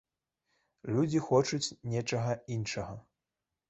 [0.95, 3.01] Людзі хочуць нечага іншага.